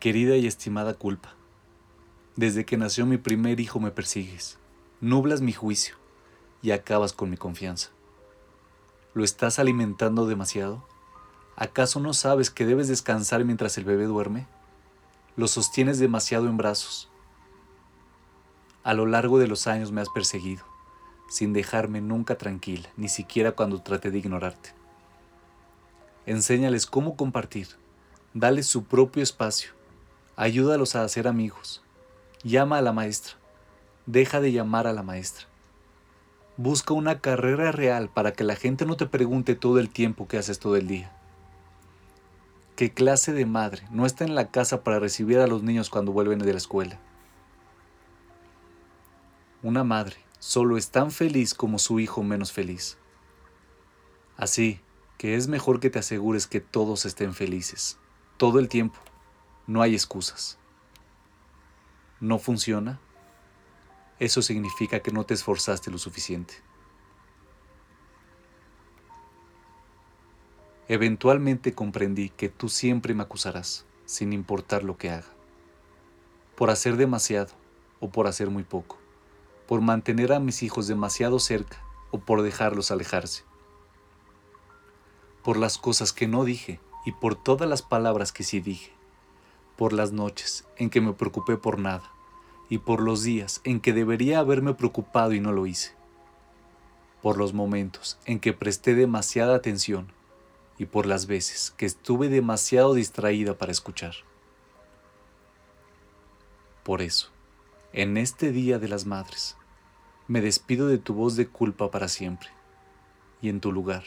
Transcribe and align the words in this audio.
Querida 0.00 0.36
y 0.36 0.46
estimada 0.46 0.94
culpa, 0.94 1.34
desde 2.36 2.64
que 2.64 2.76
nació 2.76 3.04
mi 3.04 3.16
primer 3.16 3.58
hijo 3.58 3.80
me 3.80 3.90
persigues, 3.90 4.56
nublas 5.00 5.40
mi 5.40 5.52
juicio 5.52 5.96
y 6.62 6.70
acabas 6.70 7.12
con 7.12 7.30
mi 7.30 7.36
confianza. 7.36 7.90
¿Lo 9.12 9.24
estás 9.24 9.58
alimentando 9.58 10.28
demasiado? 10.28 10.86
¿Acaso 11.56 11.98
no 11.98 12.14
sabes 12.14 12.48
que 12.48 12.64
debes 12.64 12.86
descansar 12.86 13.44
mientras 13.44 13.76
el 13.76 13.84
bebé 13.84 14.04
duerme? 14.04 14.46
Lo 15.34 15.48
sostienes 15.48 15.98
demasiado 15.98 16.46
en 16.46 16.58
brazos. 16.58 17.10
A 18.84 18.94
lo 18.94 19.04
largo 19.04 19.40
de 19.40 19.48
los 19.48 19.66
años 19.66 19.90
me 19.90 20.00
has 20.00 20.10
perseguido, 20.10 20.64
sin 21.28 21.52
dejarme 21.52 22.00
nunca 22.00 22.38
tranquila, 22.38 22.88
ni 22.96 23.08
siquiera 23.08 23.50
cuando 23.50 23.82
traté 23.82 24.12
de 24.12 24.18
ignorarte. 24.18 24.74
Enséñales 26.24 26.86
cómo 26.86 27.16
compartir, 27.16 27.66
dale 28.32 28.62
su 28.62 28.84
propio 28.84 29.24
espacio, 29.24 29.72
ayúdalos 30.38 30.94
a 30.94 31.02
hacer 31.02 31.26
amigos, 31.26 31.82
llama 32.44 32.78
a 32.78 32.82
la 32.82 32.92
maestra, 32.92 33.34
deja 34.06 34.40
de 34.40 34.52
llamar 34.52 34.86
a 34.86 34.92
la 34.92 35.02
maestra. 35.02 35.46
Busca 36.56 36.94
una 36.94 37.18
carrera 37.18 37.72
real 37.72 38.08
para 38.08 38.32
que 38.32 38.44
la 38.44 38.54
gente 38.54 38.86
no 38.86 38.96
te 38.96 39.06
pregunte 39.06 39.56
todo 39.56 39.80
el 39.80 39.90
tiempo 39.90 40.28
que 40.28 40.38
haces 40.38 40.60
todo 40.60 40.76
el 40.76 40.86
día. 40.86 41.10
¿Qué 42.76 42.92
clase 42.92 43.32
de 43.32 43.46
madre 43.46 43.82
no 43.90 44.06
está 44.06 44.24
en 44.24 44.36
la 44.36 44.52
casa 44.52 44.84
para 44.84 45.00
recibir 45.00 45.40
a 45.40 45.48
los 45.48 45.64
niños 45.64 45.90
cuando 45.90 46.12
vuelven 46.12 46.38
de 46.38 46.52
la 46.52 46.58
escuela? 46.58 47.00
Una 49.64 49.82
madre 49.82 50.18
solo 50.38 50.76
es 50.76 50.90
tan 50.90 51.10
feliz 51.10 51.52
como 51.52 51.80
su 51.80 51.98
hijo 51.98 52.22
menos 52.22 52.52
feliz. 52.52 52.96
Así 54.36 54.80
que 55.16 55.34
es 55.34 55.48
mejor 55.48 55.80
que 55.80 55.90
te 55.90 55.98
asegures 55.98 56.46
que 56.46 56.60
todos 56.60 57.06
estén 57.06 57.34
felices, 57.34 57.98
todo 58.36 58.60
el 58.60 58.68
tiempo. 58.68 59.00
No 59.68 59.82
hay 59.82 59.92
excusas. 59.92 60.56
¿No 62.20 62.38
funciona? 62.38 62.98
Eso 64.18 64.40
significa 64.40 65.00
que 65.00 65.12
no 65.12 65.26
te 65.26 65.34
esforzaste 65.34 65.90
lo 65.90 65.98
suficiente. 65.98 66.54
Eventualmente 70.88 71.74
comprendí 71.74 72.30
que 72.30 72.48
tú 72.48 72.70
siempre 72.70 73.12
me 73.12 73.22
acusarás, 73.22 73.84
sin 74.06 74.32
importar 74.32 74.84
lo 74.84 74.96
que 74.96 75.10
haga, 75.10 75.28
por 76.56 76.70
hacer 76.70 76.96
demasiado 76.96 77.52
o 78.00 78.08
por 78.08 78.26
hacer 78.26 78.48
muy 78.48 78.64
poco, 78.64 78.96
por 79.66 79.82
mantener 79.82 80.32
a 80.32 80.40
mis 80.40 80.62
hijos 80.62 80.86
demasiado 80.86 81.38
cerca 81.38 81.76
o 82.10 82.20
por 82.20 82.40
dejarlos 82.40 82.90
alejarse, 82.90 83.44
por 85.44 85.58
las 85.58 85.76
cosas 85.76 86.14
que 86.14 86.26
no 86.26 86.44
dije 86.44 86.80
y 87.04 87.12
por 87.12 87.34
todas 87.34 87.68
las 87.68 87.82
palabras 87.82 88.32
que 88.32 88.44
sí 88.44 88.60
dije, 88.60 88.97
por 89.78 89.92
las 89.92 90.10
noches 90.10 90.66
en 90.76 90.90
que 90.90 91.00
me 91.00 91.12
preocupé 91.12 91.56
por 91.56 91.78
nada 91.78 92.10
y 92.68 92.78
por 92.78 93.00
los 93.00 93.22
días 93.22 93.60
en 93.62 93.78
que 93.78 93.92
debería 93.92 94.40
haberme 94.40 94.74
preocupado 94.74 95.32
y 95.34 95.40
no 95.40 95.52
lo 95.52 95.66
hice, 95.66 95.92
por 97.22 97.38
los 97.38 97.54
momentos 97.54 98.18
en 98.24 98.40
que 98.40 98.52
presté 98.52 98.96
demasiada 98.96 99.54
atención 99.54 100.08
y 100.78 100.86
por 100.86 101.06
las 101.06 101.26
veces 101.26 101.72
que 101.76 101.86
estuve 101.86 102.28
demasiado 102.28 102.92
distraída 102.92 103.56
para 103.56 103.70
escuchar. 103.70 104.14
Por 106.82 107.00
eso, 107.00 107.30
en 107.92 108.16
este 108.16 108.50
Día 108.50 108.80
de 108.80 108.88
las 108.88 109.06
Madres, 109.06 109.56
me 110.26 110.40
despido 110.40 110.88
de 110.88 110.98
tu 110.98 111.14
voz 111.14 111.36
de 111.36 111.46
culpa 111.46 111.92
para 111.92 112.08
siempre, 112.08 112.48
y 113.40 113.48
en 113.48 113.60
tu 113.60 113.70
lugar, 113.70 114.02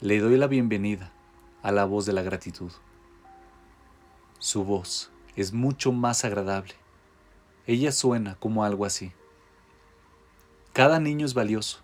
le 0.00 0.18
doy 0.18 0.36
la 0.36 0.48
bienvenida 0.48 1.12
a 1.62 1.70
la 1.70 1.84
voz 1.84 2.06
de 2.06 2.12
la 2.12 2.22
gratitud. 2.22 2.72
Su 4.40 4.64
voz 4.64 5.10
es 5.36 5.52
mucho 5.52 5.92
más 5.92 6.24
agradable. 6.24 6.74
Ella 7.68 7.92
suena 7.92 8.34
como 8.34 8.64
algo 8.64 8.84
así. 8.84 9.12
Cada 10.72 10.98
niño 10.98 11.24
es 11.24 11.34
valioso 11.34 11.78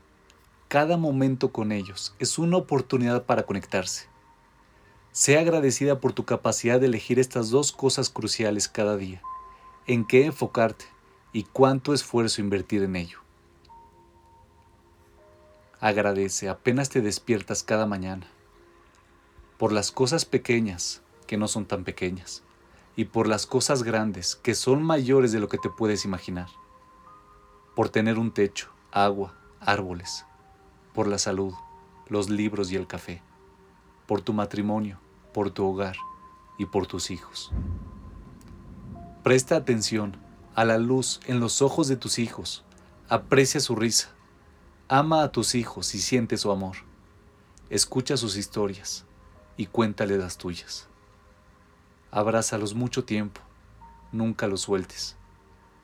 cada 0.68 0.96
momento 0.96 1.52
con 1.52 1.70
ellos 1.70 2.12
es 2.18 2.38
una 2.38 2.56
oportunidad 2.56 3.24
para 3.24 3.44
conectarse. 3.44 4.08
Sea 5.12 5.40
agradecida 5.40 6.00
por 6.00 6.12
tu 6.12 6.24
capacidad 6.24 6.80
de 6.80 6.86
elegir 6.86 7.20
estas 7.20 7.50
dos 7.50 7.70
cosas 7.70 8.10
cruciales 8.10 8.66
cada 8.66 8.96
día, 8.96 9.22
en 9.86 10.04
qué 10.04 10.26
enfocarte 10.26 10.84
y 11.32 11.44
cuánto 11.44 11.94
esfuerzo 11.94 12.40
invertir 12.40 12.82
en 12.82 12.96
ello. 12.96 13.20
Agradece 15.78 16.48
apenas 16.48 16.88
te 16.88 17.00
despiertas 17.00 17.62
cada 17.62 17.86
mañana, 17.86 18.26
por 19.58 19.70
las 19.70 19.92
cosas 19.92 20.24
pequeñas 20.24 21.00
que 21.26 21.36
no 21.36 21.48
son 21.48 21.66
tan 21.66 21.84
pequeñas, 21.84 22.42
y 22.96 23.04
por 23.06 23.28
las 23.28 23.46
cosas 23.46 23.82
grandes 23.82 24.36
que 24.36 24.54
son 24.54 24.82
mayores 24.82 25.32
de 25.32 25.40
lo 25.40 25.48
que 25.48 25.58
te 25.58 25.68
puedes 25.68 26.04
imaginar, 26.04 26.48
por 27.74 27.88
tener 27.88 28.18
un 28.18 28.32
techo, 28.32 28.70
agua, 28.90 29.34
árboles, 29.60 30.24
por 30.94 31.06
la 31.06 31.18
salud, 31.18 31.52
los 32.08 32.30
libros 32.30 32.72
y 32.72 32.76
el 32.76 32.86
café, 32.86 33.22
por 34.06 34.22
tu 34.22 34.32
matrimonio, 34.32 34.98
por 35.34 35.50
tu 35.50 35.66
hogar 35.66 35.96
y 36.58 36.66
por 36.66 36.86
tus 36.86 37.10
hijos. 37.10 37.52
Presta 39.22 39.56
atención 39.56 40.16
a 40.54 40.64
la 40.64 40.78
luz 40.78 41.20
en 41.26 41.40
los 41.40 41.60
ojos 41.60 41.88
de 41.88 41.96
tus 41.96 42.18
hijos, 42.18 42.64
aprecia 43.08 43.60
su 43.60 43.76
risa, 43.76 44.08
ama 44.88 45.22
a 45.22 45.32
tus 45.32 45.54
hijos 45.54 45.94
y 45.94 45.98
siente 45.98 46.38
su 46.38 46.50
amor, 46.50 46.76
escucha 47.68 48.16
sus 48.16 48.36
historias 48.36 49.04
y 49.56 49.66
cuéntale 49.66 50.16
las 50.16 50.38
tuyas. 50.38 50.88
Abrázalos 52.10 52.74
mucho 52.74 53.04
tiempo, 53.04 53.40
nunca 54.12 54.46
los 54.46 54.62
sueltes. 54.62 55.16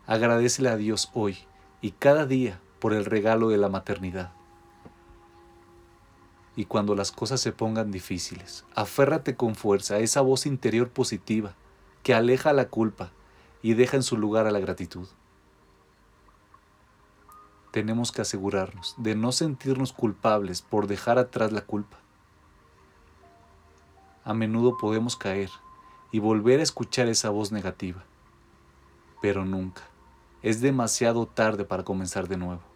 Agradecele 0.07 0.69
a 0.69 0.77
Dios 0.77 1.11
hoy 1.15 1.39
y 1.81 1.93
cada 1.93 2.27
día 2.27 2.61
por 2.81 2.93
el 2.93 3.05
regalo 3.05 3.49
de 3.49 3.59
la 3.59 3.69
maternidad 3.69 4.33
y 6.55 6.67
cuando 6.67 6.95
las 6.95 7.13
cosas 7.13 7.41
se 7.41 7.53
pongan 7.53 7.91
difíciles, 7.91 8.65
aférrate 8.75 9.37
con 9.37 9.55
fuerza 9.55 9.95
a 9.95 9.99
esa 9.99 10.21
voz 10.21 10.47
interior 10.47 10.91
positiva 10.91 11.55
que 12.03 12.15
aleja 12.15 12.53
la 12.53 12.69
culpa 12.69 13.11
y 13.63 13.75
deja 13.75 13.97
en 13.97 14.03
su 14.03 14.17
lugar 14.17 14.47
a 14.47 14.51
la 14.51 14.61
gratitud. 14.61 15.09
Tenemos 17.71 18.13
que 18.13 18.21
asegurarnos 18.21 18.95
de 18.99 19.15
no 19.15 19.33
sentirnos 19.33 19.95
culpables 19.95 20.61
por 20.61 20.89
dejar 20.89 21.19
atrás 21.19 21.53
la 21.53 21.63
culpa. 21.63 21.97
A 24.25 24.35
menudo 24.35 24.77
podemos 24.77 25.17
caer 25.17 25.49
y 26.13 26.21
volver 26.21 26.61
a 26.61 26.63
escuchar 26.63 27.09
esa 27.09 27.31
voz 27.31 27.51
negativa, 27.51 28.05
pero 29.21 29.45
nunca. 29.45 29.83
Es 30.43 30.61
demasiado 30.61 31.27
tarde 31.27 31.65
para 31.65 31.85
comenzar 31.85 32.29
de 32.29 32.37
nuevo. 32.37 32.72